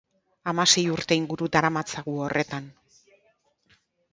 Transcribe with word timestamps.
Hamasei 0.51 0.83
urte 0.93 1.17
inguru 1.21 1.49
daramatzagu 1.57 2.17
horretan. 2.29 2.73